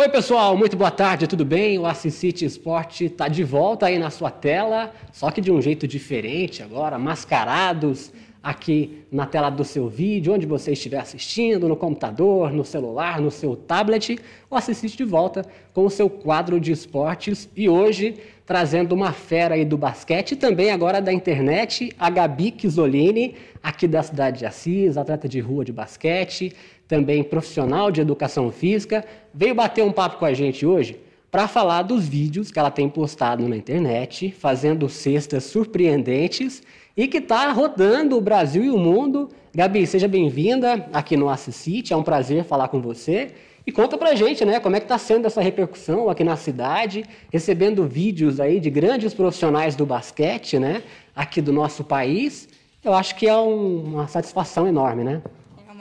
Oi, 0.00 0.08
pessoal, 0.08 0.56
muito 0.56 0.78
boa 0.78 0.90
tarde, 0.90 1.26
tudo 1.26 1.44
bem? 1.44 1.78
O 1.78 1.84
Assisite 1.84 2.42
Esporte 2.42 3.04
está 3.04 3.28
de 3.28 3.44
volta 3.44 3.84
aí 3.84 3.98
na 3.98 4.08
sua 4.08 4.30
tela, 4.30 4.94
só 5.12 5.30
que 5.30 5.42
de 5.42 5.52
um 5.52 5.60
jeito 5.60 5.86
diferente 5.86 6.62
agora, 6.62 6.98
mascarados 6.98 8.10
aqui 8.42 9.04
na 9.10 9.26
tela 9.26 9.50
do 9.50 9.64
seu 9.64 9.88
vídeo, 9.88 10.32
onde 10.32 10.46
você 10.46 10.72
estiver 10.72 10.98
assistindo, 10.98 11.68
no 11.68 11.76
computador, 11.76 12.52
no 12.52 12.64
celular, 12.64 13.20
no 13.20 13.30
seu 13.30 13.54
tablet, 13.54 14.18
o 14.50 14.56
Assisite 14.56 14.96
de 14.96 15.04
volta 15.04 15.44
com 15.72 15.84
o 15.84 15.90
seu 15.90 16.08
quadro 16.08 16.58
de 16.58 16.72
esportes. 16.72 17.48
E 17.54 17.68
hoje 17.68 18.16
trazendo 18.50 18.96
uma 18.96 19.12
fera 19.12 19.54
aí 19.54 19.64
do 19.64 19.78
basquete 19.78 20.32
e 20.32 20.36
também 20.36 20.72
agora 20.72 21.00
da 21.00 21.12
internet, 21.12 21.92
a 21.96 22.10
Gabi 22.10 22.52
Chisolini, 22.58 23.36
aqui 23.62 23.86
da 23.86 24.02
cidade 24.02 24.40
de 24.40 24.46
Assis, 24.46 24.96
atleta 24.96 25.28
de 25.28 25.38
rua 25.38 25.64
de 25.64 25.72
basquete, 25.72 26.52
também 26.88 27.22
profissional 27.22 27.92
de 27.92 28.00
educação 28.00 28.50
física, 28.50 29.04
veio 29.32 29.54
bater 29.54 29.84
um 29.84 29.92
papo 29.92 30.18
com 30.18 30.24
a 30.24 30.34
gente 30.34 30.66
hoje 30.66 30.98
para 31.30 31.46
falar 31.46 31.82
dos 31.82 32.08
vídeos 32.08 32.50
que 32.50 32.58
ela 32.58 32.72
tem 32.72 32.88
postado 32.88 33.46
na 33.48 33.56
internet, 33.56 34.34
fazendo 34.36 34.88
cestas 34.88 35.44
surpreendentes 35.44 36.60
e 37.00 37.08
que 37.08 37.16
está 37.16 37.50
rodando 37.50 38.14
o 38.18 38.20
Brasil 38.20 38.62
e 38.62 38.68
o 38.68 38.76
mundo. 38.76 39.30
Gabi, 39.54 39.86
seja 39.86 40.06
bem-vinda 40.06 40.86
aqui 40.92 41.16
no 41.16 41.30
Assisite, 41.30 41.94
é 41.94 41.96
um 41.96 42.02
prazer 42.02 42.44
falar 42.44 42.68
com 42.68 42.78
você. 42.78 43.32
E 43.66 43.72
conta 43.72 43.96
pra 43.96 44.14
gente, 44.14 44.44
né, 44.44 44.60
como 44.60 44.76
é 44.76 44.80
que 44.80 44.84
está 44.84 44.98
sendo 44.98 45.24
essa 45.24 45.40
repercussão 45.40 46.10
aqui 46.10 46.22
na 46.22 46.36
cidade, 46.36 47.06
recebendo 47.32 47.86
vídeos 47.86 48.38
aí 48.38 48.60
de 48.60 48.68
grandes 48.68 49.14
profissionais 49.14 49.74
do 49.74 49.86
basquete, 49.86 50.58
né, 50.58 50.82
aqui 51.16 51.40
do 51.40 51.54
nosso 51.54 51.84
país. 51.84 52.46
Eu 52.84 52.92
acho 52.92 53.16
que 53.16 53.26
é 53.26 53.34
um, 53.34 53.82
uma 53.82 54.06
satisfação 54.06 54.68
enorme, 54.68 55.02
né? 55.02 55.22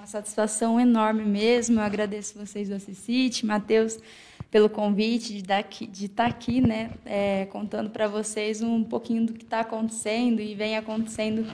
satisfação 0.09 0.79
enorme 0.79 1.23
mesmo. 1.23 1.79
Eu 1.79 1.83
agradeço 1.83 2.35
vocês 2.35 2.67
do 2.67 2.75
Assisite, 2.75 3.45
Matheus, 3.45 3.99
pelo 4.51 4.69
convite 4.69 5.41
de 5.41 5.87
de 5.87 6.05
estar 6.05 6.25
aqui 6.25 6.59
né, 6.61 6.91
é, 7.05 7.45
contando 7.51 7.89
para 7.89 8.07
vocês 8.07 8.61
um 8.61 8.83
pouquinho 8.83 9.25
do 9.25 9.33
que 9.33 9.43
está 9.43 9.59
acontecendo 9.59 10.41
e 10.41 10.55
vem 10.55 10.75
acontecendo 10.75 11.45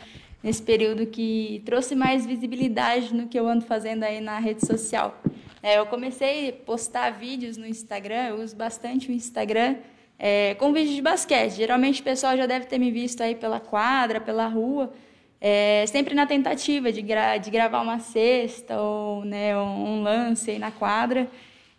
nesse 0.41 0.61
período 0.61 1.07
que 1.07 1.61
trouxe 1.65 1.95
mais 1.95 2.25
visibilidade 2.25 3.13
no 3.13 3.27
que 3.27 3.37
eu 3.37 3.47
ando 3.47 3.65
fazendo 3.65 4.03
aí 4.03 4.21
na 4.21 4.37
rede 4.37 4.65
social. 4.65 5.19
É, 5.61 5.79
eu 5.79 5.87
comecei 5.87 6.49
a 6.49 6.53
postar 6.53 7.09
vídeos 7.09 7.57
no 7.57 7.65
Instagram, 7.65 8.27
eu 8.27 8.35
uso 8.35 8.55
bastante 8.55 9.09
o 9.09 9.11
Instagram, 9.11 9.77
é, 10.19 10.53
com 10.53 10.71
vídeos 10.71 10.95
de 10.95 11.01
basquete. 11.01 11.53
Geralmente 11.53 12.01
o 12.01 12.03
pessoal 12.03 12.37
já 12.37 12.45
deve 12.45 12.67
ter 12.67 12.77
me 12.77 12.91
visto 12.91 13.21
aí 13.21 13.33
pela 13.33 13.59
quadra, 13.59 14.21
pela 14.21 14.47
rua, 14.47 14.93
é, 15.41 15.85
sempre 15.87 16.13
na 16.13 16.25
tentativa 16.25 16.91
de, 16.91 17.01
gra 17.01 17.37
de 17.37 17.49
gravar 17.49 17.81
uma 17.81 17.99
cesta 17.99 18.79
ou 18.79 19.25
né, 19.25 19.57
um, 19.57 20.03
lance 20.03 20.51
aí 20.51 20.59
na 20.59 20.71
quadra. 20.71 21.27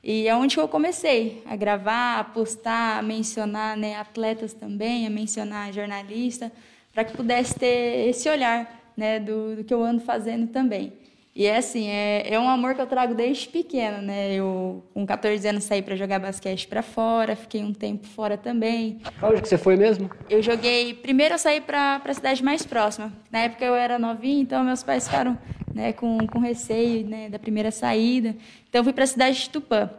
E 0.09 0.29
é 0.29 0.37
onde 0.37 0.57
eu 0.57 0.69
comecei 0.69 1.43
a 1.45 1.57
gravar, 1.57 2.21
a 2.21 2.23
postar, 2.23 3.01
a 3.01 3.03
mencionar 3.03 3.77
né, 3.77 3.97
atletas 3.97 4.53
também, 4.53 5.05
a 5.05 5.11
mencionar 5.11 5.73
jornalista, 5.73 6.53
para 6.95 7.03
que 7.03 7.17
pudesse 7.17 7.59
ter 7.59 8.09
esse 8.09 8.29
olhar 8.29 8.93
né, 8.97 9.19
do, 9.19 9.57
do 9.57 9.65
que 9.65 9.75
eu 9.75 9.83
ando 9.83 10.01
fazendo 10.01 10.47
também. 10.47 10.93
E 11.37 11.45
é 11.45 11.59
assim, 11.59 11.87
é, 11.89 12.33
é 12.33 12.41
um 12.41 12.48
amor 12.48 12.75
que 12.75 12.81
eu 12.81 12.87
trago 12.87 13.15
desde 13.15 13.47
pequeno, 13.47 14.01
né? 14.01 14.33
Eu, 14.33 14.83
com 14.95 15.05
14 15.05 15.47
anos, 15.47 15.65
saí 15.65 15.83
para 15.83 15.95
jogar 15.95 16.19
basquete 16.19 16.67
para 16.67 16.81
fora, 16.81 17.37
fiquei 17.37 17.62
um 17.62 17.75
tempo 17.75 18.06
fora 18.06 18.39
também. 18.39 19.03
Onde 19.23 19.42
que 19.42 19.48
você 19.48 19.59
foi 19.59 19.77
mesmo? 19.77 20.11
Eu 20.31 20.41
joguei... 20.41 20.95
Primeiro 20.95 21.34
eu 21.34 21.39
saí 21.39 21.61
para 21.61 22.01
a 22.03 22.14
cidade 22.14 22.42
mais 22.42 22.64
próxima. 22.64 23.12
Na 23.31 23.41
época 23.41 23.62
eu 23.62 23.75
era 23.75 23.98
novinha, 23.98 24.41
então 24.41 24.64
meus 24.64 24.83
pais 24.83 25.05
ficaram 25.05 25.39
né, 25.75 25.92
com, 25.92 26.27
com 26.27 26.39
receio 26.39 27.07
né, 27.07 27.29
da 27.29 27.39
primeira 27.39 27.70
saída. 27.70 28.34
Então 28.67 28.79
eu 28.79 28.84
fui 28.84 28.95
para 28.95 29.05
a 29.05 29.07
cidade 29.07 29.39
de 29.39 29.51
Tupã. 29.51 29.91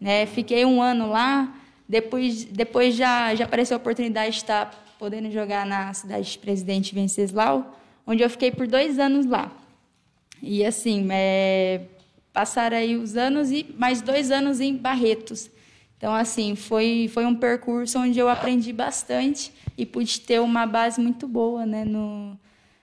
Né? 0.00 0.26
Fiquei 0.26 0.64
um 0.64 0.80
ano 0.80 1.10
lá, 1.10 1.52
depois, 1.88 2.44
depois 2.44 2.94
já, 2.94 3.34
já 3.34 3.46
apareceu 3.46 3.76
a 3.76 3.80
oportunidade 3.80 4.30
de 4.30 4.36
estar 4.36 4.70
podendo 4.96 5.28
jogar 5.32 5.66
na 5.66 5.92
cidade 5.92 6.30
de 6.30 6.38
Presidente 6.38 6.94
Venceslau, 6.94 7.76
onde 8.06 8.22
eu 8.22 8.30
fiquei 8.30 8.52
por 8.52 8.68
dois 8.68 9.00
anos 9.00 9.26
lá. 9.26 9.50
E 10.42 10.64
assim, 10.64 11.06
é, 11.10 11.82
passaram 12.32 12.76
aí 12.76 12.96
os 12.96 13.16
anos 13.16 13.50
e 13.50 13.66
mais 13.78 14.02
dois 14.02 14.30
anos 14.30 14.60
em 14.60 14.76
Barretos. 14.76 15.50
Então, 15.96 16.12
assim, 16.12 16.54
foi, 16.54 17.08
foi 17.12 17.24
um 17.24 17.34
percurso 17.34 17.98
onde 17.98 18.18
eu 18.18 18.28
aprendi 18.28 18.72
bastante 18.72 19.52
e 19.78 19.86
pude 19.86 20.20
ter 20.20 20.40
uma 20.40 20.66
base 20.66 21.00
muito 21.00 21.26
boa 21.26 21.64
né, 21.64 21.84
no, 21.84 22.38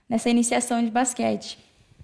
nessa 0.09 0.29
iniciação 0.29 0.84
de 0.84 0.90
basquete. 0.90 1.59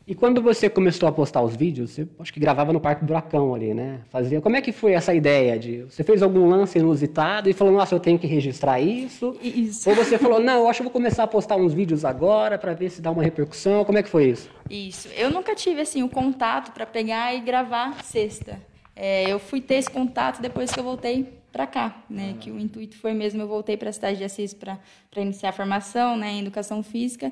E 0.08 0.16
quando 0.16 0.42
você 0.42 0.70
começou 0.70 1.10
a 1.10 1.12
postar 1.12 1.42
os 1.42 1.54
vídeos, 1.54 1.92
você 1.92 2.08
acho 2.18 2.32
que 2.34 2.40
gravava 2.40 2.72
no 2.72 2.80
Parque 2.80 3.04
Buracão 3.04 3.54
ali, 3.54 3.74
né? 3.74 4.00
Fazia. 4.10 4.40
Como 4.40 4.56
é 4.56 4.62
que 4.62 4.72
foi 4.72 4.94
essa 4.94 5.14
ideia 5.14 5.60
de 5.60 5.84
você 5.84 6.02
fez 6.02 6.24
algum 6.24 6.48
lance 6.48 6.80
inusitado 6.80 7.50
e 7.50 7.54
falou, 7.54 7.74
nossa, 7.74 7.94
eu 7.94 8.00
tenho 8.00 8.18
que 8.18 8.26
registrar 8.26 8.80
isso? 8.80 9.36
Isso. 9.44 9.90
Ou 9.90 9.96
você 9.98 10.18
falou, 10.18 10.40
não, 10.40 10.62
eu 10.62 10.70
acho 10.70 10.78
que 10.78 10.84
vou 10.84 10.94
começar 10.94 11.24
a 11.24 11.28
postar 11.28 11.58
uns 11.58 11.74
vídeos 11.74 12.06
agora 12.06 12.58
para 12.58 12.74
ver 12.74 12.90
se 12.90 13.02
dá 13.02 13.12
uma 13.12 13.22
repercussão. 13.22 13.84
Como 13.84 13.98
é 13.98 14.04
que 14.04 14.08
foi 14.08 14.30
isso? 14.30 14.50
Isso. 14.70 15.10
Eu 15.10 15.30
nunca 15.30 15.54
tive 15.54 15.82
assim 15.82 16.02
o 16.04 16.10
contato 16.10 16.72
para 16.72 16.86
pegar 16.86 17.36
e 17.36 17.42
gravar 17.42 18.02
sexta. 18.02 18.62
É, 18.96 19.30
eu 19.30 19.40
fui 19.40 19.60
ter 19.60 19.76
esse 19.76 19.90
contato 19.90 20.42
depois 20.42 20.72
que 20.72 20.80
eu 20.80 20.86
voltei 20.86 21.34
para 21.52 21.68
cá, 21.68 22.04
né? 22.10 22.36
Que 22.40 22.50
o 22.50 22.58
intuito 22.58 22.98
foi 22.98 23.14
mesmo 23.14 23.42
eu 23.42 23.48
voltei 23.48 23.76
para 23.76 23.90
a 23.90 23.92
cidade 23.92 24.20
de 24.20 24.24
Assis 24.24 24.54
para 24.54 24.80
iniciar 25.18 25.50
a 25.50 25.54
formação, 25.54 26.16
né, 26.16 26.32
em 26.32 26.40
educação 26.40 26.82
física. 26.82 27.30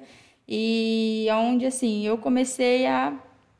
E 0.47 1.27
onde 1.31 1.65
assim, 1.65 2.05
eu 2.05 2.17
comecei 2.17 2.85
a 2.85 3.13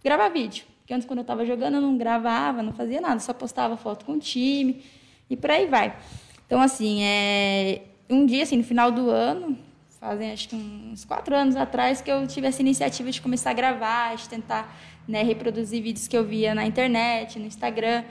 gravar 0.04 0.30
vídeo. 0.30 0.66
Porque 0.86 0.94
antes, 0.94 1.08
quando 1.08 1.18
eu 1.18 1.24
estava 1.24 1.44
jogando, 1.44 1.76
eu 1.76 1.82
não 1.82 1.98
gravava, 1.98 2.62
não 2.62 2.72
fazia 2.72 3.02
nada, 3.02 3.20
só 3.20 3.34
postava 3.34 3.76
foto 3.76 4.06
com 4.06 4.14
o 4.14 4.20
time 4.20 4.84
e 5.28 5.36
por 5.36 5.50
aí 5.50 5.66
vai. 5.66 5.98
Então, 6.46 6.62
assim, 6.62 7.02
é... 7.02 7.82
um 8.08 8.24
dia, 8.24 8.44
assim, 8.44 8.58
no 8.58 8.64
final 8.64 8.92
do 8.92 9.10
ano, 9.10 9.58
fazem 10.00 10.32
acho 10.32 10.48
que 10.48 10.56
uns 10.56 11.04
quatro 11.04 11.36
anos 11.36 11.56
atrás, 11.56 12.02
que 12.02 12.12
eu 12.12 12.28
tive 12.28 12.46
essa 12.46 12.62
iniciativa 12.62 13.10
de 13.10 13.20
começar 13.20 13.50
a 13.50 13.54
gravar, 13.54 14.16
de 14.16 14.30
tentar 14.30 14.78
né, 15.08 15.24
reproduzir 15.24 15.82
vídeos 15.82 16.08
que 16.08 16.16
eu 16.16 16.24
via 16.24 16.54
na 16.54 16.68
internet, 16.68 17.40
no 17.40 17.48
Instagram. 17.48 18.04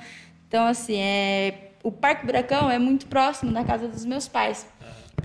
Então, 0.48 0.66
assim, 0.66 0.96
é... 0.96 1.70
o 1.80 1.92
Parque 1.92 2.26
Buracão 2.26 2.68
é 2.68 2.78
muito 2.78 3.06
próximo 3.06 3.52
da 3.52 3.62
casa 3.62 3.86
dos 3.86 4.04
meus 4.04 4.26
pais. 4.26 4.66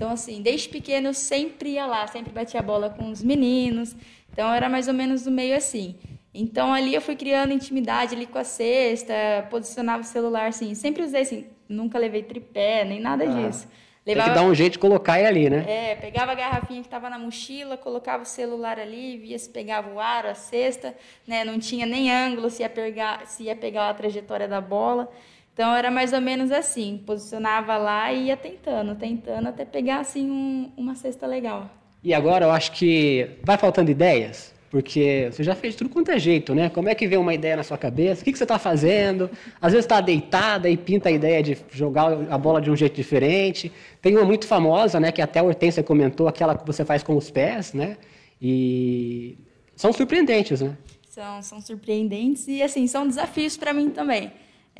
Então, 0.00 0.12
assim, 0.12 0.40
desde 0.40 0.66
pequeno 0.66 1.08
eu 1.08 1.12
sempre 1.12 1.72
ia 1.72 1.84
lá, 1.84 2.06
sempre 2.06 2.32
batia 2.32 2.58
a 2.58 2.62
bola 2.62 2.88
com 2.88 3.10
os 3.10 3.22
meninos. 3.22 3.94
Então, 4.32 4.50
era 4.50 4.66
mais 4.66 4.88
ou 4.88 4.94
menos 4.94 5.24
do 5.24 5.30
meio 5.30 5.54
assim. 5.54 5.94
Então, 6.32 6.72
ali 6.72 6.94
eu 6.94 7.02
fui 7.02 7.14
criando 7.14 7.52
intimidade 7.52 8.14
ali 8.14 8.24
com 8.24 8.38
a 8.38 8.44
cesta, 8.44 9.12
posicionava 9.50 10.00
o 10.00 10.06
celular, 10.06 10.46
assim. 10.46 10.74
Sempre 10.74 11.02
usei, 11.02 11.20
assim, 11.20 11.46
nunca 11.68 11.98
levei 11.98 12.22
tripé, 12.22 12.82
nem 12.82 12.98
nada 12.98 13.24
ah, 13.24 13.26
disso. 13.26 13.68
Levava... 14.06 14.28
Tem 14.28 14.34
que 14.34 14.40
dar 14.40 14.50
um 14.50 14.54
jeito 14.54 14.72
de 14.72 14.78
colocar 14.78 15.18
ele 15.18 15.28
ali, 15.28 15.50
né? 15.50 15.64
É, 15.68 15.94
pegava 15.96 16.32
a 16.32 16.34
garrafinha 16.34 16.80
que 16.80 16.86
estava 16.86 17.10
na 17.10 17.18
mochila, 17.18 17.76
colocava 17.76 18.22
o 18.22 18.26
celular 18.26 18.80
ali, 18.80 19.18
via 19.18 19.38
se 19.38 19.50
pegava 19.50 19.92
o 19.92 20.00
aro, 20.00 20.28
a 20.28 20.34
cesta, 20.34 20.94
né? 21.28 21.44
Não 21.44 21.58
tinha 21.58 21.84
nem 21.84 22.10
ângulo 22.10 22.48
se 22.48 22.62
ia 22.62 22.70
pegar, 22.70 23.26
se 23.26 23.42
ia 23.42 23.54
pegar 23.54 23.90
a 23.90 23.92
trajetória 23.92 24.48
da 24.48 24.62
bola. 24.62 25.12
Então 25.52 25.74
era 25.74 25.90
mais 25.90 26.12
ou 26.12 26.20
menos 26.20 26.50
assim, 26.50 27.02
posicionava 27.04 27.76
lá 27.76 28.12
e 28.12 28.26
ia 28.26 28.36
tentando, 28.36 28.94
tentando 28.94 29.48
até 29.48 29.64
pegar 29.64 30.00
assim 30.00 30.30
um, 30.30 30.70
uma 30.76 30.94
cesta 30.94 31.26
legal. 31.26 31.70
E 32.02 32.14
agora 32.14 32.46
eu 32.46 32.50
acho 32.50 32.72
que 32.72 33.28
vai 33.44 33.58
faltando 33.58 33.90
ideias, 33.90 34.54
porque 34.70 35.28
você 35.30 35.42
já 35.42 35.54
fez 35.54 35.74
tudo 35.74 35.90
quanto 35.90 36.10
é 36.12 36.18
jeito, 36.18 36.54
né? 36.54 36.70
Como 36.70 36.88
é 36.88 36.94
que 36.94 37.06
vem 37.06 37.18
uma 37.18 37.34
ideia 37.34 37.56
na 37.56 37.62
sua 37.62 37.76
cabeça? 37.76 38.22
O 38.22 38.24
que, 38.24 38.32
que 38.32 38.38
você 38.38 38.44
está 38.44 38.58
fazendo? 38.58 39.28
Às 39.60 39.72
vezes 39.72 39.84
está 39.84 40.00
deitada 40.00 40.70
e 40.70 40.76
pinta 40.76 41.08
a 41.10 41.12
ideia 41.12 41.42
de 41.42 41.58
jogar 41.72 42.12
a 42.30 42.38
bola 42.38 42.60
de 42.60 42.70
um 42.70 42.76
jeito 42.76 42.94
diferente. 42.94 43.70
Tem 44.00 44.16
uma 44.16 44.24
muito 44.24 44.46
famosa, 44.46 44.98
né? 44.98 45.12
Que 45.12 45.20
até 45.20 45.40
a 45.40 45.42
Hortência 45.42 45.82
comentou, 45.82 46.26
aquela 46.26 46.56
que 46.56 46.66
você 46.66 46.84
faz 46.84 47.02
com 47.02 47.16
os 47.16 47.30
pés, 47.30 47.74
né? 47.74 47.98
E 48.40 49.36
são 49.76 49.92
surpreendentes, 49.92 50.60
né? 50.60 50.76
São, 51.10 51.42
são 51.42 51.60
surpreendentes 51.60 52.46
e 52.48 52.62
assim 52.62 52.86
são 52.86 53.06
desafios 53.06 53.56
para 53.56 53.74
mim 53.74 53.90
também. 53.90 54.32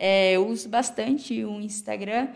É, 0.03 0.33
eu 0.33 0.49
uso 0.49 0.67
bastante 0.67 1.45
o 1.45 1.61
Instagram 1.61 2.29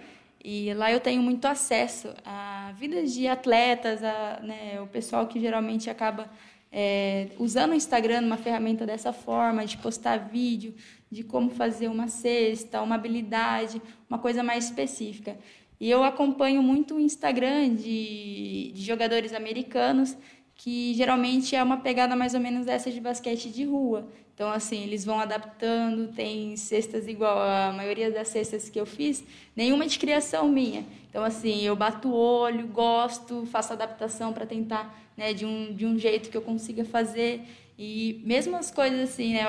e 0.45 0.75
lá 0.75 0.93
eu 0.93 1.01
tenho 1.01 1.23
muito 1.23 1.47
acesso 1.47 2.13
a 2.23 2.75
vidas 2.77 3.15
de 3.15 3.27
atletas, 3.27 4.05
a, 4.05 4.41
né, 4.43 4.79
o 4.83 4.87
pessoal 4.87 5.27
que 5.27 5.41
geralmente 5.41 5.89
acaba 5.89 6.31
é, 6.71 7.29
usando 7.39 7.71
o 7.71 7.75
Instagram 7.75 8.21
uma 8.21 8.37
ferramenta 8.37 8.85
dessa 8.85 9.15
forma, 9.15 9.65
de 9.65 9.79
postar 9.79 10.19
vídeo, 10.19 10.75
de 11.11 11.23
como 11.25 11.49
fazer 11.49 11.89
uma 11.89 12.07
cesta, 12.07 12.83
uma 12.83 12.97
habilidade, 12.97 13.81
uma 14.11 14.19
coisa 14.19 14.43
mais 14.43 14.67
específica. 14.67 15.39
E 15.81 15.89
eu 15.89 16.05
acompanho 16.05 16.63
muito 16.63 16.97
o 16.97 17.01
Instagram 17.01 17.75
de, 17.75 18.73
de 18.75 18.83
jogadores 18.83 19.33
americanos 19.33 20.15
que 20.57 20.95
geralmente 20.95 21.57
é 21.57 21.63
uma 21.63 21.79
pegada 21.79 22.15
mais 22.15 22.35
ou 22.35 22.41
menos 22.41 22.67
dessa 22.67 22.91
de 22.91 23.01
basquete 23.01 23.51
de 23.51 23.65
rua. 23.65 24.09
Então, 24.35 24.51
assim, 24.51 24.83
eles 24.83 25.05
vão 25.05 25.21
adaptando, 25.21 26.09
tem 26.13 26.57
cestas 26.57 27.07
igual 27.07 27.39
a 27.39 27.73
maioria 27.73 28.11
das 28.11 28.29
cestas 28.29 28.69
que 28.69 28.81
eu 28.81 28.85
fiz, 28.85 29.23
nenhuma 29.55 29.87
de 29.87 29.97
criação 29.97 30.49
minha. 30.49 30.85
Então, 31.09 31.23
assim, 31.23 31.63
eu 31.63 31.77
bato 31.77 32.09
o 32.09 32.15
olho, 32.15 32.67
gosto, 32.67 33.47
faço 33.47 33.73
adaptação 33.73 34.33
para 34.33 34.45
tentar, 34.45 34.93
né, 35.17 35.33
de 35.33 35.47
um, 35.47 35.73
de 35.73 35.87
um 35.87 35.97
jeito 35.97 36.31
que 36.31 36.37
eu 36.37 36.43
consiga 36.43 36.85
fazer. 36.85 37.43
E 37.79 38.21
mesmo 38.25 38.57
as 38.57 38.73
coisas 38.73 39.09
assim, 39.09 39.35
né, 39.35 39.45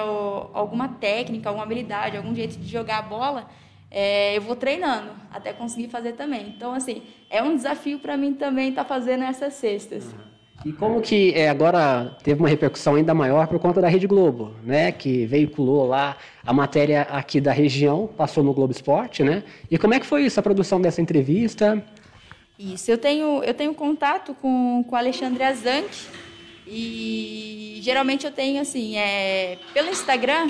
alguma 0.54 0.88
técnica, 0.88 1.50
alguma 1.50 1.66
habilidade, 1.66 2.18
algum 2.18 2.36
jeito 2.36 2.56
de 2.58 2.68
jogar 2.68 3.00
a 3.00 3.02
bola, 3.02 3.50
é, 3.90 4.38
eu 4.38 4.42
vou 4.42 4.56
treinando 4.56 5.12
até 5.32 5.52
conseguir 5.52 5.88
fazer 5.88 6.14
também. 6.14 6.50
Então, 6.50 6.74
assim, 6.74 7.02
é 7.28 7.42
um 7.42 7.56
desafio 7.56 7.98
para 7.98 8.16
mim 8.16 8.34
também 8.34 8.70
estar 8.70 8.84
tá 8.84 8.88
fazendo 8.88 9.24
essas 9.24 9.56
cestas. 9.56 10.06
Uhum. 10.06 10.35
E 10.66 10.74
como 10.74 11.00
que 11.00 11.32
é, 11.36 11.48
agora 11.48 12.18
teve 12.24 12.40
uma 12.40 12.50
repercussão 12.50 12.96
ainda 12.96 13.14
maior 13.14 13.46
por 13.46 13.60
conta 13.60 13.80
da 13.80 13.88
Rede 13.88 14.08
Globo, 14.08 14.56
né? 14.64 14.92
Que 14.92 15.24
veiculou 15.28 15.86
lá 15.86 16.18
a 16.44 16.52
matéria 16.52 17.04
aqui 17.04 17.40
da 17.40 17.52
região, 17.52 18.08
passou 18.18 18.44
no 18.44 18.52
Globo 18.52 18.72
Esporte, 18.72 19.24
né? 19.24 19.44
E 19.70 19.78
como 19.78 19.94
é 19.94 20.00
que 20.00 20.08
foi 20.08 20.26
isso, 20.26 20.40
a 20.40 20.44
produção 20.44 20.82
dessa 20.82 21.00
entrevista? 21.00 21.86
Isso, 22.58 22.90
eu 22.90 22.98
tenho, 22.98 23.44
eu 23.44 23.54
tenho 23.54 23.76
contato 23.76 24.34
com, 24.42 24.84
com 24.90 24.96
o 24.96 24.98
Alexandre 24.98 25.44
Azanque 25.44 26.08
e 26.66 27.78
geralmente 27.84 28.26
eu 28.26 28.32
tenho 28.32 28.60
assim, 28.60 28.98
é, 28.98 29.60
pelo 29.72 29.92
Instagram, 29.92 30.50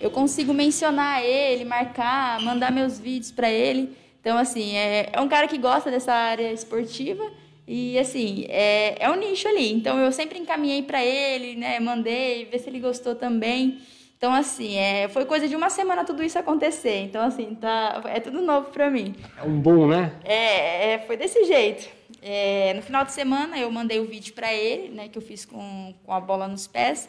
eu 0.00 0.10
consigo 0.10 0.52
mencionar 0.52 1.22
ele, 1.22 1.64
marcar, 1.64 2.40
mandar 2.40 2.72
meus 2.72 2.98
vídeos 2.98 3.30
para 3.30 3.48
ele. 3.48 3.96
Então, 4.20 4.36
assim, 4.36 4.74
é, 4.74 5.10
é 5.12 5.20
um 5.20 5.28
cara 5.28 5.46
que 5.46 5.58
gosta 5.58 5.92
dessa 5.92 6.12
área 6.12 6.50
esportiva 6.52 7.22
e, 7.66 7.98
assim, 7.98 8.44
é, 8.48 9.02
é 9.02 9.10
um 9.10 9.16
nicho 9.16 9.48
ali. 9.48 9.72
Então, 9.72 9.98
eu 9.98 10.12
sempre 10.12 10.38
encaminhei 10.38 10.82
para 10.82 11.02
ele, 11.04 11.56
né? 11.56 11.80
Mandei, 11.80 12.44
ver 12.44 12.58
se 12.58 12.68
ele 12.68 12.78
gostou 12.78 13.14
também. 13.14 13.80
Então, 14.16 14.32
assim, 14.32 14.76
é, 14.76 15.08
foi 15.08 15.24
coisa 15.24 15.48
de 15.48 15.56
uma 15.56 15.70
semana 15.70 16.04
tudo 16.04 16.22
isso 16.22 16.38
acontecer. 16.38 17.00
Então, 17.00 17.22
assim, 17.22 17.54
tá, 17.54 18.02
é 18.06 18.20
tudo 18.20 18.42
novo 18.42 18.70
para 18.70 18.90
mim. 18.90 19.14
É 19.36 19.42
um 19.42 19.58
boom, 19.58 19.88
né? 19.88 20.12
É, 20.24 20.92
é 20.92 20.98
foi 21.00 21.16
desse 21.16 21.44
jeito. 21.44 21.88
É, 22.22 22.74
no 22.74 22.82
final 22.82 23.04
de 23.04 23.12
semana, 23.12 23.58
eu 23.58 23.70
mandei 23.70 23.98
o 23.98 24.06
vídeo 24.06 24.34
para 24.34 24.52
ele, 24.52 24.88
né? 24.88 25.08
Que 25.08 25.18
eu 25.18 25.22
fiz 25.22 25.44
com, 25.44 25.94
com 26.04 26.12
a 26.12 26.20
bola 26.20 26.46
nos 26.46 26.66
pés. 26.66 27.08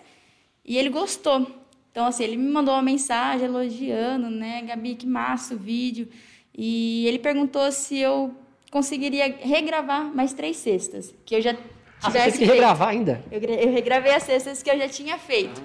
E 0.63 0.77
ele 0.77 0.89
gostou. 0.89 1.47
Então, 1.91 2.05
assim, 2.05 2.23
ele 2.23 2.37
me 2.37 2.51
mandou 2.51 2.73
uma 2.73 2.81
mensagem 2.81 3.45
elogiando, 3.45 4.29
né? 4.29 4.61
Gabi, 4.63 4.95
que 4.95 5.07
massa 5.07 5.53
o 5.53 5.57
vídeo. 5.57 6.09
E 6.57 7.05
ele 7.07 7.19
perguntou 7.19 7.71
se 7.71 7.97
eu 7.97 8.35
conseguiria 8.75 9.33
regravar 9.39 10.03
mais 10.13 10.33
três 10.33 10.57
cestas, 10.57 11.15
que 11.25 11.33
eu 11.33 11.41
já 11.41 11.51
ah, 11.51 12.07
tivesse 12.07 12.31
você 12.31 12.37
que 12.39 12.43
regravar 12.43 12.89
ainda? 12.89 13.23
Eu, 13.31 13.39
eu, 13.39 13.71
regravei 13.71 14.13
as 14.13 14.23
cestas 14.23 14.61
que 14.61 14.69
eu 14.69 14.77
já 14.77 14.89
tinha 14.89 15.17
feito. 15.17 15.63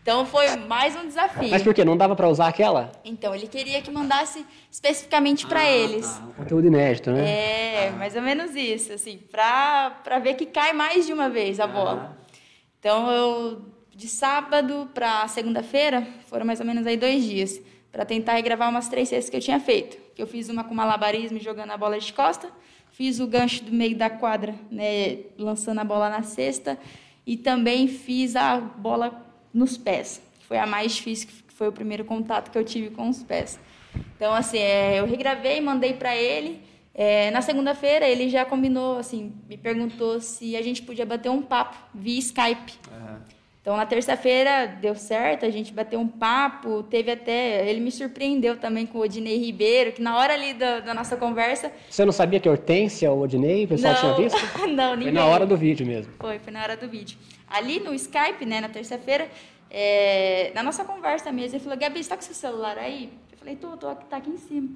Então 0.00 0.24
foi 0.24 0.56
mais 0.56 0.96
um 0.96 1.06
desafio. 1.06 1.50
Mas 1.50 1.62
por 1.62 1.74
quê? 1.74 1.84
Não 1.84 1.98
dava 1.98 2.16
para 2.16 2.26
usar 2.30 2.48
aquela? 2.48 2.90
Então, 3.04 3.34
ele 3.34 3.46
queria 3.46 3.82
que 3.82 3.90
mandasse 3.90 4.42
especificamente 4.70 5.46
para 5.46 5.60
ah, 5.60 5.70
eles. 5.70 6.10
Tá. 6.10 6.24
Um 6.24 6.32
conteúdo 6.32 6.66
inédito, 6.66 7.10
né? 7.10 7.28
É, 7.28 7.90
mais 7.90 8.16
ou 8.16 8.22
menos 8.22 8.56
isso, 8.56 8.90
assim, 8.90 9.18
para 9.30 10.18
ver 10.22 10.32
que 10.32 10.46
cai 10.46 10.72
mais 10.72 11.04
de 11.04 11.12
uma 11.12 11.28
vez 11.28 11.60
a 11.60 11.66
bola. 11.66 12.16
Então, 12.80 13.10
eu 13.10 13.66
de 13.94 14.08
sábado 14.08 14.88
para 14.94 15.28
segunda-feira, 15.28 16.06
foram 16.30 16.46
mais 16.46 16.58
ou 16.58 16.64
menos 16.64 16.86
aí 16.86 16.96
dois 16.96 17.22
dias, 17.22 17.60
para 17.96 18.04
tentar 18.04 18.34
regravar 18.34 18.68
umas 18.68 18.90
três 18.90 19.08
cestas 19.08 19.30
que 19.30 19.36
eu 19.36 19.40
tinha 19.40 19.58
feito. 19.58 19.96
Eu 20.18 20.26
fiz 20.26 20.50
uma 20.50 20.62
com 20.62 20.74
malabarismo 20.74 21.40
jogando 21.40 21.70
a 21.70 21.78
bola 21.78 21.98
de 21.98 22.12
costa, 22.12 22.50
fiz 22.92 23.20
o 23.20 23.26
gancho 23.26 23.64
do 23.64 23.72
meio 23.72 23.96
da 23.96 24.10
quadra, 24.10 24.54
né, 24.70 25.20
lançando 25.38 25.78
a 25.78 25.84
bola 25.84 26.10
na 26.10 26.22
cesta, 26.22 26.78
e 27.26 27.38
também 27.38 27.88
fiz 27.88 28.36
a 28.36 28.58
bola 28.58 29.24
nos 29.50 29.78
pés, 29.78 30.20
foi 30.46 30.58
a 30.58 30.66
mais 30.66 30.94
difícil, 30.94 31.26
que 31.28 31.54
foi 31.54 31.68
o 31.68 31.72
primeiro 31.72 32.04
contato 32.04 32.50
que 32.50 32.58
eu 32.58 32.64
tive 32.64 32.90
com 32.90 33.08
os 33.08 33.22
pés. 33.22 33.58
Então, 34.14 34.34
assim, 34.34 34.58
é, 34.58 35.00
eu 35.00 35.06
regravei, 35.06 35.58
mandei 35.62 35.94
para 35.94 36.14
ele. 36.14 36.60
É, 36.94 37.30
na 37.30 37.40
segunda-feira, 37.40 38.06
ele 38.06 38.28
já 38.28 38.44
combinou, 38.44 38.98
assim, 38.98 39.32
me 39.48 39.56
perguntou 39.56 40.20
se 40.20 40.54
a 40.54 40.60
gente 40.60 40.82
podia 40.82 41.06
bater 41.06 41.30
um 41.30 41.40
papo 41.40 41.78
via 41.94 42.18
Skype. 42.18 42.74
Então, 43.66 43.76
na 43.76 43.84
terça-feira 43.84 44.68
deu 44.80 44.94
certo, 44.94 45.44
a 45.44 45.50
gente 45.50 45.72
bateu 45.72 45.98
um 45.98 46.06
papo, 46.06 46.84
teve 46.84 47.10
até. 47.10 47.68
Ele 47.68 47.80
me 47.80 47.90
surpreendeu 47.90 48.56
também 48.56 48.86
com 48.86 48.98
o 48.98 49.00
Odinei 49.00 49.38
Ribeiro, 49.38 49.90
que 49.90 50.00
na 50.00 50.16
hora 50.16 50.34
ali 50.34 50.54
da, 50.54 50.78
da 50.78 50.94
nossa 50.94 51.16
conversa. 51.16 51.72
Você 51.90 52.04
não 52.04 52.12
sabia 52.12 52.38
que 52.38 52.48
Hortência 52.48 53.10
ou 53.10 53.22
Odinei, 53.22 53.64
o 53.64 53.68
pessoal 53.70 53.92
não, 53.92 54.00
tinha 54.14 54.28
visto? 54.28 54.38
não, 54.70 54.94
ninguém. 54.94 55.12
Foi 55.12 55.20
na 55.20 55.26
hora 55.26 55.44
do 55.44 55.56
vídeo 55.56 55.84
mesmo. 55.84 56.12
Foi, 56.20 56.38
foi 56.38 56.52
na 56.52 56.62
hora 56.62 56.76
do 56.76 56.88
vídeo. 56.88 57.18
Ali 57.48 57.80
no 57.80 57.92
Skype, 57.92 58.46
né, 58.46 58.60
na 58.60 58.68
terça-feira, 58.68 59.28
é, 59.68 60.52
na 60.54 60.62
nossa 60.62 60.84
conversa 60.84 61.32
mesmo, 61.32 61.56
ele 61.56 61.64
falou: 61.64 61.76
Gabi, 61.76 62.04
você 62.04 62.08
tá 62.08 62.14
com 62.14 62.22
seu 62.22 62.36
celular 62.36 62.78
aí? 62.78 63.10
Eu 63.32 63.38
falei: 63.38 63.56
tô, 63.56 63.76
tô, 63.76 63.92
tá 63.96 64.18
aqui 64.18 64.30
em 64.30 64.38
cima. 64.38 64.68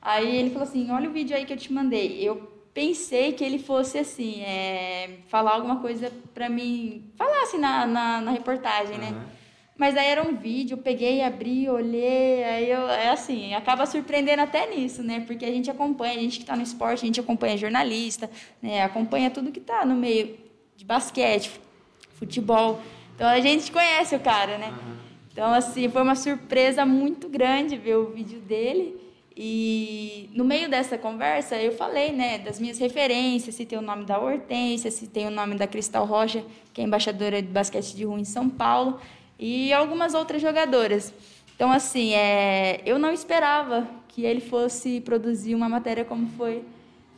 Aí 0.00 0.36
ele 0.36 0.50
falou 0.50 0.68
assim: 0.68 0.88
olha 0.92 1.10
o 1.10 1.12
vídeo 1.12 1.36
aí 1.36 1.44
que 1.44 1.52
eu 1.52 1.56
te 1.56 1.72
mandei. 1.72 2.20
Eu 2.22 2.48
pensei 2.80 3.34
que 3.34 3.44
ele 3.44 3.58
fosse 3.58 3.98
assim, 3.98 4.40
é, 4.40 5.18
falar 5.28 5.52
alguma 5.52 5.80
coisa 5.80 6.10
para 6.32 6.48
mim, 6.48 7.12
falar 7.14 7.42
assim 7.42 7.58
na, 7.58 7.86
na, 7.86 8.22
na 8.22 8.30
reportagem, 8.30 8.94
uhum. 8.94 9.00
né? 9.00 9.26
Mas 9.76 9.98
aí 9.98 10.06
era 10.06 10.26
um 10.26 10.34
vídeo, 10.34 10.76
eu 10.76 10.78
peguei, 10.78 11.22
abri, 11.22 11.68
olhei, 11.68 12.42
aí 12.42 12.70
eu, 12.70 12.88
é 12.88 13.10
assim, 13.10 13.54
acaba 13.54 13.84
surpreendendo 13.84 14.40
até 14.40 14.66
nisso, 14.74 15.02
né? 15.02 15.20
Porque 15.26 15.44
a 15.44 15.50
gente 15.50 15.70
acompanha, 15.70 16.14
a 16.14 16.22
gente 16.22 16.38
que 16.38 16.42
está 16.42 16.56
no 16.56 16.62
esporte, 16.62 17.02
a 17.02 17.06
gente 17.06 17.20
acompanha 17.20 17.58
jornalista, 17.58 18.30
né? 18.62 18.82
Acompanha 18.82 19.30
tudo 19.30 19.52
que 19.52 19.58
está 19.58 19.84
no 19.84 19.94
meio 19.94 20.38
de 20.74 20.84
basquete, 20.84 21.60
futebol. 22.14 22.80
Então 23.14 23.28
a 23.28 23.40
gente 23.40 23.70
conhece 23.70 24.16
o 24.16 24.20
cara, 24.20 24.56
né? 24.56 24.68
Uhum. 24.68 24.96
Então, 25.32 25.52
assim, 25.52 25.86
foi 25.90 26.02
uma 26.02 26.14
surpresa 26.14 26.86
muito 26.86 27.28
grande 27.28 27.76
ver 27.76 27.96
o 27.96 28.06
vídeo 28.06 28.40
dele. 28.40 28.98
E 29.36 30.28
no 30.34 30.44
meio 30.44 30.68
dessa 30.68 30.98
conversa 30.98 31.56
eu 31.56 31.72
falei, 31.72 32.12
né, 32.12 32.38
das 32.38 32.58
minhas 32.58 32.78
referências, 32.78 33.54
se 33.54 33.64
tem 33.64 33.78
o 33.78 33.82
nome 33.82 34.04
da 34.04 34.18
Hortência, 34.18 34.90
se 34.90 35.06
tem 35.06 35.26
o 35.26 35.30
nome 35.30 35.54
da 35.54 35.66
Cristal 35.66 36.04
Rocha, 36.04 36.44
que 36.74 36.80
é 36.80 36.84
embaixadora 36.84 37.40
de 37.40 37.48
basquete 37.48 37.94
de 37.94 38.04
rua 38.04 38.18
em 38.18 38.24
São 38.24 38.48
Paulo, 38.48 39.00
e 39.38 39.72
algumas 39.72 40.14
outras 40.14 40.42
jogadoras. 40.42 41.14
Então, 41.54 41.70
assim, 41.70 42.14
é, 42.14 42.80
eu 42.84 42.98
não 42.98 43.12
esperava 43.12 43.88
que 44.08 44.24
ele 44.24 44.40
fosse 44.40 45.00
produzir 45.00 45.54
uma 45.54 45.68
matéria 45.68 46.04
como 46.04 46.26
foi 46.36 46.62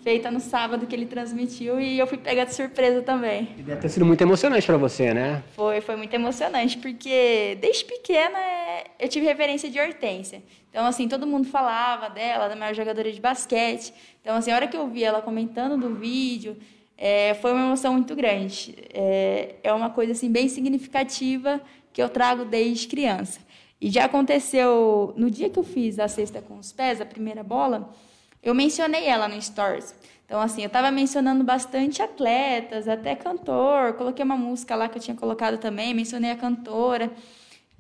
feita 0.03 0.31
no 0.31 0.41
sábado 0.41 0.87
que 0.87 0.95
ele 0.95 1.07
transmitiu 1.07 1.81
e 1.81 1.99
eu 1.99 2.07
fui 2.07 2.19
pegar 2.19 2.45
de 2.45 2.55
surpresa 2.55 3.03
também. 3.03 3.49
Deve 3.59 3.81
ter 3.81 3.89
sido 3.89 4.05
muito 4.05 4.21
emocionante 4.21 4.67
para 4.67 4.77
você, 4.77 5.15
né? 5.15 5.43
Foi, 5.55 5.81
foi 5.81 5.97
muito 5.97 6.13
emocionante, 6.13 6.77
porque 6.79 7.57
desde 7.61 7.85
pequena 7.85 8.39
é, 8.39 8.85
eu 8.99 9.09
tive 9.09 9.27
referência 9.27 9.71
de 9.71 9.81
Hortência. 9.81 10.43
Então, 10.71 10.85
assim, 10.87 11.09
todo 11.09 11.27
mundo 11.27 11.47
falava 11.47 12.09
dela, 12.11 12.49
da 12.49 12.57
maior 12.57 12.75
jogadora 12.75 13.13
de 13.13 13.21
basquete. 13.21 13.93
Então, 14.21 14.37
assim, 14.37 14.51
a 14.51 14.57
hora 14.57 14.67
que 14.67 14.77
eu 14.77 14.89
vi 14.89 15.05
ela 15.05 15.23
comentando 15.23 15.79
do 15.79 15.95
vídeo, 15.95 16.57
é, 16.97 17.35
foi 17.35 17.53
uma 17.53 17.67
emoção 17.67 17.93
muito 17.93 18.15
grande. 18.17 18.75
É, 18.93 19.57
é 19.63 19.73
uma 19.73 19.91
coisa, 19.91 20.13
assim, 20.13 20.31
bem 20.31 20.49
significativa 20.49 21.61
que 21.93 22.03
eu 22.03 22.09
trago 22.09 22.45
desde 22.45 22.89
criança. 22.89 23.41
E 23.81 23.91
já 23.91 24.05
aconteceu, 24.05 25.13
no 25.17 25.31
dia 25.31 25.51
que 25.51 25.59
eu 25.59 25.65
fiz 25.65 25.99
a 25.99 26.09
cesta 26.09 26.41
com 26.41 26.59
os 26.59 26.73
pés, 26.73 27.01
a 27.01 27.05
primeira 27.05 27.43
bola, 27.43 27.93
eu 28.43 28.55
mencionei 28.55 29.07
ela 29.07 29.29
no 29.29 29.41
Stories. 29.41 29.95
Então, 30.25 30.41
assim, 30.41 30.63
eu 30.63 30.67
estava 30.67 30.91
mencionando 30.91 31.45
bastante 31.45 32.03
atletas, 32.03 32.89
até 32.89 33.15
cantor. 33.15 33.93
Coloquei 33.95 34.25
uma 34.25 34.37
música 34.37 34.75
lá 34.75 34.89
que 34.89 34.97
eu 34.97 35.03
tinha 35.03 35.17
colocado 35.17 35.59
também, 35.59 35.93
mencionei 35.93 36.31
a 36.31 36.37
cantora. 36.37 37.13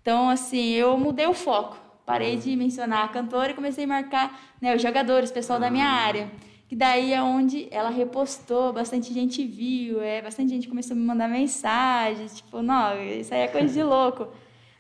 Então, 0.00 0.28
assim, 0.28 0.70
eu 0.72 0.98
mudei 0.98 1.26
o 1.26 1.32
foco. 1.32 1.78
Parei 2.04 2.36
de 2.36 2.54
mencionar 2.54 3.04
a 3.04 3.08
cantora 3.08 3.52
e 3.52 3.54
comecei 3.54 3.84
a 3.84 3.86
marcar 3.86 4.38
né, 4.60 4.74
os 4.74 4.82
jogadores, 4.82 5.30
o 5.30 5.32
pessoal 5.32 5.58
da 5.58 5.70
minha 5.70 5.86
ah. 5.86 6.04
área. 6.04 6.30
Que 6.68 6.76
daí 6.76 7.12
é 7.12 7.22
onde 7.22 7.68
ela 7.70 7.90
repostou, 7.90 8.72
bastante 8.72 9.12
gente 9.12 9.44
viu, 9.44 10.02
é, 10.02 10.20
bastante 10.20 10.50
gente 10.50 10.68
começou 10.68 10.94
a 10.94 10.98
me 10.98 11.04
mandar 11.04 11.28
mensagem, 11.28 12.26
tipo, 12.26 12.62
não, 12.62 13.00
isso 13.02 13.32
aí 13.32 13.40
é 13.40 13.48
coisa 13.48 13.72
de 13.72 13.82
louco. 13.82 14.28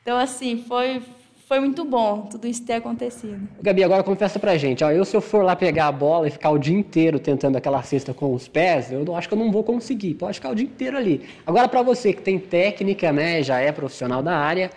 Então, 0.02 0.18
assim, 0.18 0.64
foi, 0.66 1.02
foi 1.46 1.60
muito 1.60 1.84
bom 1.84 2.22
tudo 2.22 2.46
isso 2.46 2.64
ter 2.64 2.74
acontecido. 2.74 3.48
Gabi, 3.60 3.84
agora 3.84 4.02
confessa 4.02 4.38
pra 4.38 4.56
gente, 4.56 4.82
ó, 4.82 4.90
eu 4.90 5.04
se 5.04 5.16
eu 5.16 5.20
for 5.20 5.44
lá 5.44 5.54
pegar 5.54 5.88
a 5.88 5.92
bola 5.92 6.28
e 6.28 6.30
ficar 6.30 6.50
o 6.50 6.58
dia 6.58 6.76
inteiro 6.76 7.18
tentando 7.18 7.56
aquela 7.56 7.82
cesta 7.82 8.14
com 8.14 8.34
os 8.34 8.48
pés, 8.48 8.90
eu 8.90 9.14
acho 9.14 9.28
que 9.28 9.34
eu 9.34 9.38
não 9.38 9.50
vou 9.50 9.62
conseguir, 9.62 10.14
pode 10.14 10.34
ficar 10.34 10.50
o 10.50 10.54
dia 10.54 10.66
inteiro 10.66 10.96
ali. 10.96 11.28
Agora 11.46 11.68
para 11.68 11.82
você 11.82 12.12
que 12.12 12.22
tem 12.22 12.38
técnica, 12.38 13.12
né, 13.12 13.42
já 13.42 13.58
é 13.60 13.70
profissional 13.72 14.22
da 14.22 14.36
área, 14.36 14.70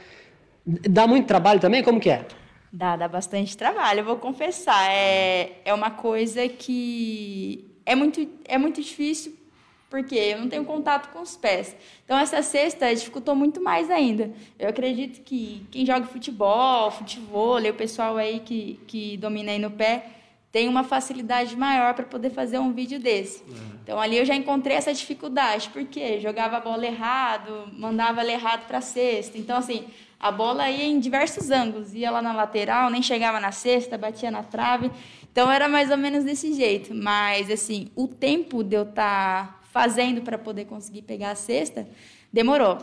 dá 0.65 1.07
muito 1.07 1.27
trabalho 1.27 1.59
também, 1.59 1.83
como 1.83 1.99
que 1.99 2.09
é? 2.09 2.25
Dá, 2.71 2.97
dá 2.97 3.07
bastante 3.07 3.55
trabalho, 3.55 4.01
eu 4.01 4.05
vou 4.05 4.17
confessar, 4.17 4.91
é, 4.91 5.61
é 5.63 5.73
uma 5.73 5.91
coisa 5.91 6.47
que 6.49 7.65
é 7.85 7.95
muito, 7.95 8.27
é 8.45 8.57
muito 8.57 8.81
difícil 8.81 9.44
porque 9.89 10.15
eu 10.15 10.39
não 10.39 10.49
tenho 10.49 10.65
contato 10.65 11.11
com 11.11 11.21
os 11.21 11.37
pés. 11.37 11.75
Então, 12.03 12.17
essa 12.17 12.41
cesta 12.41 12.93
dificultou 12.93 13.35
muito 13.35 13.61
mais 13.61 13.89
ainda. 13.89 14.31
Eu 14.57 14.69
acredito 14.69 15.21
que 15.21 15.65
quem 15.71 15.85
joga 15.85 16.05
futebol, 16.05 16.91
futebol, 16.91 17.59
o 17.59 17.73
pessoal 17.73 18.17
aí 18.17 18.39
que, 18.39 18.79
que 18.87 19.17
domina 19.17 19.51
aí 19.51 19.59
no 19.59 19.71
pé, 19.71 20.07
tem 20.51 20.69
uma 20.69 20.85
facilidade 20.85 21.53
maior 21.57 21.93
para 21.93 22.05
poder 22.05 22.29
fazer 22.29 22.59
um 22.59 22.71
vídeo 22.71 22.97
desse. 22.97 23.43
Uhum. 23.43 23.71
Então, 23.83 23.99
ali 23.99 24.17
eu 24.17 24.23
já 24.23 24.33
encontrei 24.33 24.77
essa 24.77 24.93
dificuldade, 24.93 25.69
porque 25.73 26.19
jogava 26.21 26.55
a 26.55 26.59
bola 26.61 26.85
errado, 26.85 27.69
mandava 27.73 28.21
ela 28.21 28.31
errado 28.31 28.65
para 28.65 28.77
a 28.77 28.81
cesta. 28.81 29.37
Então, 29.37 29.57
assim, 29.57 29.85
a 30.17 30.31
bola 30.31 30.69
ia 30.69 30.85
em 30.85 30.97
diversos 30.97 31.51
ângulos, 31.51 31.93
ia 31.93 32.09
lá 32.09 32.21
na 32.21 32.31
lateral, 32.31 32.89
nem 32.89 33.01
chegava 33.01 33.37
na 33.37 33.51
cesta, 33.51 33.97
batia 33.97 34.31
na 34.31 34.43
trave. 34.43 34.89
Então, 35.29 35.51
era 35.51 35.67
mais 35.67 35.91
ou 35.91 35.97
menos 35.97 36.23
desse 36.23 36.53
jeito. 36.53 36.95
Mas, 36.95 37.51
assim, 37.51 37.91
o 37.93 38.07
tempo 38.07 38.63
de 38.63 38.77
eu 38.77 38.83
estar 38.83 39.59
tá 39.59 39.64
fazendo 39.75 40.21
para 40.21 40.37
poder 40.37 40.63
conseguir 40.63 41.01
pegar 41.01 41.31
a 41.31 41.35
cesta, 41.35 41.85
demorou. 42.31 42.77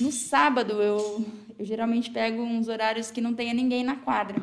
No 0.00 0.12
sábado, 0.12 0.80
eu, 0.80 1.26
eu 1.58 1.64
geralmente 1.66 2.10
pego 2.12 2.40
uns 2.40 2.68
horários 2.68 3.10
que 3.10 3.20
não 3.20 3.34
tenha 3.34 3.52
ninguém 3.52 3.82
na 3.82 3.96
quadra. 3.96 4.40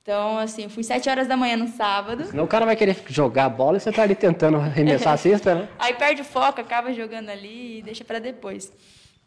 Então, 0.00 0.38
assim, 0.38 0.66
fui 0.70 0.82
sete 0.82 1.10
horas 1.10 1.28
da 1.28 1.36
manhã 1.36 1.58
no 1.58 1.68
sábado. 1.68 2.24
Senão 2.24 2.44
o 2.44 2.48
cara 2.48 2.64
vai 2.64 2.74
querer 2.74 2.96
jogar 3.08 3.44
a 3.44 3.48
bola 3.50 3.76
e 3.76 3.80
você 3.80 3.92
tá 3.92 4.02
ali 4.02 4.14
tentando 4.14 4.56
arremessar 4.64 5.12
a 5.12 5.16
cesta, 5.18 5.54
né? 5.54 5.68
Aí 5.78 5.92
perde 5.92 6.22
o 6.22 6.24
foco, 6.24 6.58
acaba 6.58 6.90
jogando 6.94 7.28
ali 7.28 7.80
e 7.80 7.82
deixa 7.82 8.02
para 8.02 8.18
depois. 8.18 8.72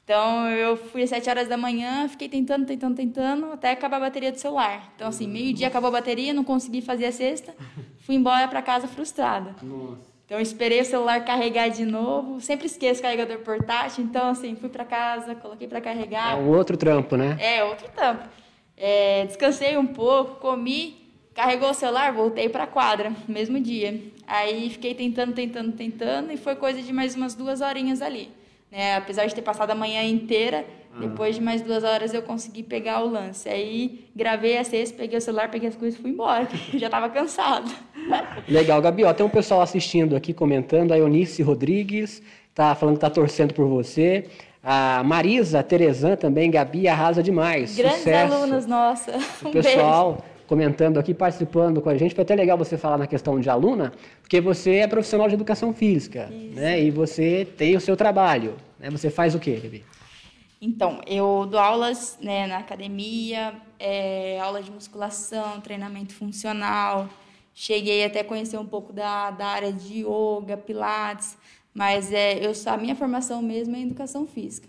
Então, 0.03 0.49
eu 0.49 0.75
fui 0.75 1.03
às 1.03 1.11
sete 1.11 1.29
horas 1.29 1.47
da 1.47 1.57
manhã, 1.57 2.09
fiquei 2.09 2.27
tentando, 2.27 2.65
tentando, 2.65 2.95
tentando, 2.95 3.51
até 3.51 3.69
acabar 3.69 3.97
a 3.97 3.99
bateria 3.99 4.31
do 4.31 4.39
celular. 4.39 4.91
Então, 4.95 5.09
assim, 5.09 5.27
meio-dia 5.27 5.67
acabou 5.67 5.89
a 5.89 5.91
bateria, 5.91 6.33
não 6.33 6.43
consegui 6.43 6.81
fazer 6.81 7.05
a 7.05 7.11
cesta, 7.11 7.53
fui 7.99 8.15
embora 8.15 8.47
para 8.47 8.63
casa 8.63 8.87
frustrada. 8.87 9.55
Nossa. 9.61 10.12
Então, 10.33 10.41
esperei 10.41 10.81
o 10.81 10.85
celular 10.85 11.23
carregar 11.23 11.67
de 11.67 11.85
novo, 11.85 12.41
sempre 12.41 12.65
esqueço 12.65 13.01
o 13.01 13.03
carregador 13.03 13.37
portátil, 13.41 14.03
então, 14.03 14.29
assim, 14.29 14.55
fui 14.55 14.67
para 14.67 14.83
casa, 14.83 15.35
coloquei 15.35 15.67
para 15.67 15.79
carregar. 15.79 16.31
É 16.31 16.41
um 16.41 16.49
outro 16.49 16.75
trampo, 16.75 17.15
né? 17.15 17.37
É, 17.39 17.63
outro 17.63 17.87
tampo. 17.95 18.27
É, 18.75 19.27
descansei 19.27 19.77
um 19.77 19.85
pouco, 19.85 20.39
comi, 20.39 20.95
carregou 21.35 21.69
o 21.69 21.73
celular, 21.75 22.11
voltei 22.13 22.49
para 22.49 22.63
a 22.63 22.67
quadra, 22.67 23.13
mesmo 23.29 23.59
dia. 23.59 24.01
Aí 24.25 24.71
fiquei 24.71 24.95
tentando, 24.95 25.33
tentando, 25.35 25.71
tentando 25.73 26.31
e 26.31 26.37
foi 26.37 26.55
coisa 26.55 26.81
de 26.81 26.91
mais 26.91 27.15
umas 27.15 27.35
duas 27.35 27.61
horinhas 27.61 28.01
ali. 28.01 28.31
Né? 28.71 28.95
Apesar 28.95 29.27
de 29.27 29.35
ter 29.35 29.43
passado 29.43 29.69
a 29.69 29.75
manhã 29.75 30.01
inteira, 30.03 30.65
depois 30.99 31.35
de 31.35 31.41
mais 31.41 31.61
duas 31.61 31.83
horas 31.83 32.11
eu 32.11 32.23
consegui 32.23 32.63
pegar 32.63 33.03
o 33.03 33.07
lance. 33.07 33.47
Aí 33.47 34.09
gravei 34.15 34.57
a 34.57 34.63
sexta, 34.63 34.97
peguei 34.97 35.19
o 35.19 35.21
celular, 35.21 35.51
peguei 35.51 35.69
as 35.69 35.75
coisas 35.75 35.99
e 35.99 36.01
fui 36.01 36.09
embora, 36.09 36.47
já 36.73 36.87
estava 36.87 37.07
cansado. 37.07 37.71
Legal, 38.47 38.81
Gabi, 38.81 39.03
ó, 39.03 39.13
tem 39.13 39.25
um 39.25 39.29
pessoal 39.29 39.61
assistindo 39.61 40.15
aqui, 40.15 40.33
comentando, 40.33 40.91
a 40.91 40.97
Eunice 40.97 41.41
Rodrigues, 41.41 42.21
tá 42.53 42.75
falando 42.75 42.95
que 42.95 43.01
tá 43.01 43.09
torcendo 43.09 43.53
por 43.53 43.67
você. 43.67 44.25
A 44.63 45.03
Marisa 45.03 45.61
Terezan 45.61 46.15
também, 46.15 46.49
Gabi, 46.49 46.87
arrasa 46.87 47.21
demais. 47.21 47.75
Grandes 47.75 47.99
Sucesso. 47.99 48.33
alunas, 48.33 48.65
nossa. 48.65 49.11
Um 49.43 49.49
O 49.49 49.51
pessoal 49.51 50.11
beijo. 50.13 50.23
comentando 50.47 50.97
aqui, 50.97 51.13
participando 51.13 51.81
com 51.81 51.89
a 51.89 51.97
gente. 51.97 52.15
Foi 52.15 52.23
até 52.23 52.33
legal 52.35 52.57
você 52.57 52.77
falar 52.77 52.97
na 52.97 53.07
questão 53.07 53.39
de 53.39 53.49
aluna, 53.49 53.91
porque 54.21 54.39
você 54.39 54.75
é 54.75 54.87
profissional 54.87 55.27
de 55.27 55.35
educação 55.35 55.73
física, 55.73 56.29
né? 56.53 56.81
E 56.81 56.91
você 56.91 57.45
tem 57.57 57.75
o 57.75 57.81
seu 57.81 57.97
trabalho. 57.97 58.55
Né? 58.79 58.89
Você 58.89 59.09
faz 59.09 59.35
o 59.35 59.39
quê, 59.39 59.59
Gabi? 59.61 59.83
Então, 60.61 61.01
eu 61.05 61.45
dou 61.49 61.59
aulas 61.59 62.17
né, 62.21 62.47
na 62.47 62.59
academia, 62.59 63.53
é, 63.77 64.39
aula 64.39 64.63
de 64.63 64.71
musculação, 64.71 65.59
treinamento 65.59 66.13
funcional. 66.13 67.09
Cheguei 67.53 68.03
até 68.03 68.21
a 68.21 68.23
conhecer 68.23 68.57
um 68.57 68.65
pouco 68.65 68.91
da, 68.91 69.31
da 69.31 69.47
área 69.47 69.71
de 69.71 69.99
yoga, 69.99 70.57
pilates, 70.57 71.37
mas 71.73 72.11
é, 72.11 72.45
eu, 72.45 72.51
a 72.65 72.77
minha 72.77 72.95
formação 72.95 73.41
mesmo 73.41 73.75
é 73.75 73.79
em 73.79 73.83
educação 73.83 74.25
física. 74.25 74.67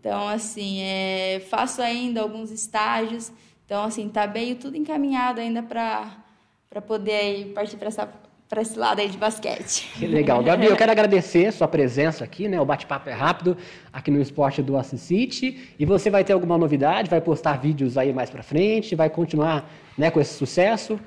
Então, 0.00 0.28
assim, 0.28 0.80
é, 0.80 1.40
faço 1.48 1.80
ainda 1.80 2.20
alguns 2.20 2.50
estágios. 2.50 3.32
Então, 3.64 3.84
assim, 3.84 4.08
tá 4.08 4.26
bem 4.26 4.54
tudo 4.54 4.76
encaminhado 4.76 5.40
ainda 5.40 5.62
para 5.62 6.80
poder 6.86 7.12
aí 7.12 7.44
partir 7.46 7.76
para 7.78 7.88
essa 7.88 8.06
para 8.48 8.62
esse 8.62 8.78
lado 8.78 9.00
aí 9.00 9.08
de 9.08 9.16
basquete. 9.16 9.90
Que 9.98 10.06
legal. 10.06 10.42
Gabi, 10.44 10.66
eu 10.66 10.76
quero 10.76 10.92
agradecer 10.92 11.46
a 11.46 11.52
sua 11.52 11.66
presença 11.66 12.22
aqui, 12.22 12.46
né? 12.46 12.60
O 12.60 12.64
bate-papo 12.64 13.08
é 13.08 13.12
rápido 13.12 13.56
aqui 13.92 14.10
no 14.10 14.20
Esporte 14.20 14.62
do 14.62 14.76
Assisite. 14.76 15.74
E 15.78 15.84
você 15.84 16.10
vai 16.10 16.22
ter 16.22 16.34
alguma 16.34 16.56
novidade? 16.56 17.10
Vai 17.10 17.20
postar 17.20 17.58
vídeos 17.58 17.96
aí 17.98 18.12
mais 18.12 18.30
pra 18.30 18.42
frente? 18.42 18.94
Vai 18.94 19.10
continuar 19.10 19.68
né, 19.96 20.10
com 20.10 20.20
esse 20.20 20.34
sucesso? 20.34 21.00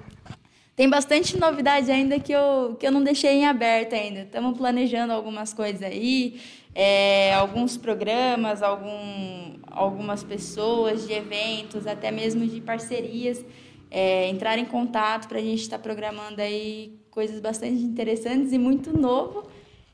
Tem 0.77 0.87
bastante 0.87 1.35
novidade 1.39 1.89
ainda 1.89 2.19
que 2.19 2.31
eu, 2.31 2.77
que 2.79 2.85
eu 2.85 2.91
não 2.91 3.03
deixei 3.03 3.31
em 3.31 3.47
aberto 3.47 3.93
ainda. 3.93 4.19
Estamos 4.19 4.55
planejando 4.55 5.11
algumas 5.11 5.51
coisas 5.51 5.81
aí, 5.81 6.39
é, 6.75 7.33
alguns 7.33 7.75
programas, 7.75 8.61
algum, 8.61 9.55
algumas 9.71 10.23
pessoas 10.23 11.07
de 11.07 11.13
eventos, 11.13 11.87
até 11.87 12.11
mesmo 12.11 12.45
de 12.45 12.61
parcerias, 12.61 13.43
é, 13.89 14.29
entrar 14.29 14.59
em 14.59 14.65
contato 14.65 15.27
para 15.27 15.39
a 15.39 15.41
gente 15.41 15.63
estar 15.63 15.79
programando 15.79 16.39
aí 16.43 16.99
coisas 17.09 17.39
bastante 17.39 17.81
interessantes 17.81 18.53
e 18.53 18.59
muito 18.59 18.95
novo 18.95 19.49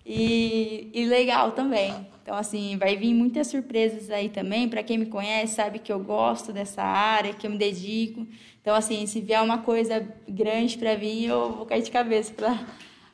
e, 0.06 0.92
e 0.94 1.06
legal 1.06 1.54
também. 1.54 1.94
Então, 2.24 2.36
assim, 2.36 2.78
vai 2.78 2.96
vir 2.96 3.14
muitas 3.14 3.48
surpresas 3.48 4.10
aí 4.10 4.30
também. 4.30 4.70
Para 4.70 4.82
quem 4.82 4.98
me 4.98 5.06
conhece, 5.08 5.56
sabe 5.56 5.78
que 5.78 5.92
eu 5.92 6.00
gosto 6.00 6.54
dessa 6.54 6.82
área, 6.82 7.34
que 7.34 7.46
eu 7.46 7.52
me 7.52 7.58
dedico. 7.58 8.26
Então, 8.62 8.74
assim, 8.74 9.06
se 9.06 9.20
vier 9.20 9.44
uma 9.44 9.58
coisa 9.58 10.08
grande 10.28 10.78
para 10.78 10.96
vir, 10.96 11.26
eu 11.26 11.52
vou 11.52 11.66
cair 11.66 11.84
de 11.84 11.92
cabeça 11.92 12.34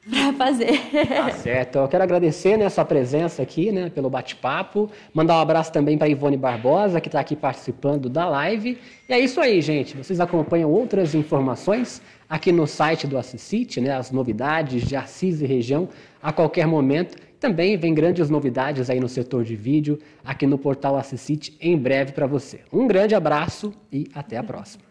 para 0.10 0.34
fazer. 0.34 0.80
Tá 1.08 1.32
certo. 1.32 1.78
Eu 1.78 1.88
quero 1.88 2.04
agradecer 2.04 2.58
né, 2.58 2.66
a 2.66 2.70
sua 2.70 2.86
presença 2.86 3.42
aqui, 3.42 3.72
né, 3.72 3.90
pelo 3.90 4.10
bate-papo. 4.10 4.90
Mandar 5.14 5.38
um 5.38 5.42
abraço 5.42 5.72
também 5.72 5.98
para 5.98 6.08
Ivone 6.08 6.38
Barbosa, 6.38 7.00
que 7.00 7.08
está 7.08 7.20
aqui 7.20 7.36
participando 7.36 8.10
da 8.10 8.28
live. 8.28 8.78
E 9.08 9.14
é 9.14 9.20
isso 9.20 9.40
aí, 9.40 9.62
gente. 9.62 9.96
Vocês 9.96 10.20
acompanham 10.20 10.72
outras 10.72 11.14
informações 11.14 12.02
aqui 12.30 12.52
no 12.52 12.68
site 12.68 13.08
do 13.08 13.18
Assisite, 13.18 13.80
né, 13.82 13.92
as 13.92 14.12
novidades 14.12 14.84
de 14.84 14.96
Assis 14.96 15.42
e 15.42 15.46
região 15.46 15.90
a 16.22 16.32
qualquer 16.32 16.68
momento. 16.68 17.18
Também 17.40 17.78
vem 17.78 17.94
grandes 17.94 18.30
novidades 18.30 18.90
aí 18.90 19.00
no 19.00 19.08
setor 19.08 19.44
de 19.46 19.56
vídeo, 19.56 19.98
aqui 20.26 20.46
no 20.46 20.58
portal 20.58 20.98
Assisite, 20.98 21.56
em 21.62 21.78
breve 21.78 22.12
para 22.12 22.28
você. 22.28 22.60
Um 22.72 22.86
grande 22.86 23.16
abraço 23.16 23.74
e 23.92 24.08
até 24.14 24.38
a 24.38 24.44
próxima. 24.44 24.89